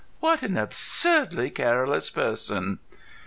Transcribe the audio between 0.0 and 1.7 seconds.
"What an absurdly